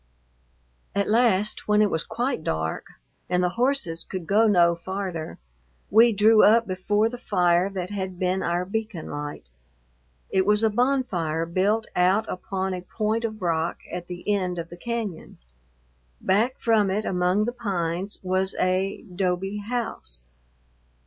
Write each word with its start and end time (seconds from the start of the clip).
At 0.95 1.07
last, 1.11 1.67
when 1.67 1.79
it 1.83 1.91
was 1.91 2.05
quite 2.07 2.43
dark 2.43 2.87
and 3.29 3.43
the 3.43 3.49
horses 3.49 4.03
could 4.03 4.25
go 4.25 4.47
no 4.47 4.73
farther, 4.73 5.37
we 5.91 6.11
drew 6.11 6.41
up 6.41 6.65
before 6.65 7.07
the 7.07 7.19
fire 7.19 7.69
that 7.69 7.91
had 7.91 8.17
been 8.17 8.41
our 8.41 8.65
beacon 8.65 9.11
light. 9.11 9.51
It 10.31 10.43
was 10.47 10.63
a 10.63 10.71
bonfire 10.71 11.45
built 11.45 11.85
out 11.95 12.27
upon 12.27 12.73
a 12.73 12.81
point 12.81 13.23
of 13.23 13.43
rock 13.43 13.77
at 13.91 14.07
the 14.07 14.27
end 14.27 14.57
of 14.57 14.69
the 14.69 14.75
cañon. 14.75 15.35
Back 16.19 16.57
from 16.57 16.89
it 16.89 17.05
among 17.05 17.45
the 17.45 17.51
pines 17.53 18.17
was 18.23 18.55
a 18.59 19.03
'dobe 19.03 19.59
house. 19.65 20.25